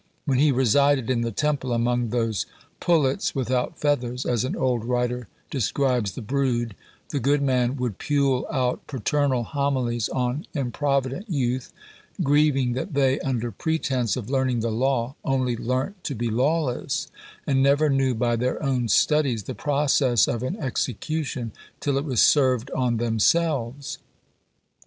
When 0.25 0.39
he 0.39 0.51
resided 0.51 1.11
in 1.11 1.21
the 1.21 1.29
Temple 1.31 1.71
among 1.71 2.09
those 2.09 2.47
"pullets 2.79 3.35
without 3.35 3.77
feathers," 3.77 4.25
as 4.25 4.43
an 4.43 4.55
old 4.55 4.83
writer 4.83 5.27
describes 5.51 6.13
the 6.13 6.23
brood, 6.23 6.75
the 7.09 7.19
good 7.19 7.43
man 7.43 7.77
would 7.77 7.99
pule 7.99 8.47
out 8.51 8.87
paternal 8.87 9.43
homilies 9.43 10.09
on 10.09 10.47
improvident 10.55 11.29
youth, 11.29 11.71
grieving 12.23 12.73
that 12.73 12.95
they, 12.95 13.19
under 13.19 13.51
pretence 13.51 14.17
of 14.17 14.27
"learning 14.27 14.61
the 14.61 14.71
law, 14.71 15.13
only 15.23 15.55
learnt 15.55 16.03
to 16.05 16.15
be 16.15 16.31
lawless;" 16.31 17.11
and 17.45 17.61
"never 17.61 17.87
knew 17.87 18.15
by 18.15 18.35
their 18.35 18.59
own 18.63 18.87
studies 18.87 19.43
the 19.43 19.53
process 19.53 20.27
of 20.27 20.41
an 20.41 20.55
execution, 20.55 21.51
till 21.79 21.95
it 21.99 22.05
was 22.05 22.23
served 22.23 22.71
on 22.71 22.97
themselves." 22.97 23.99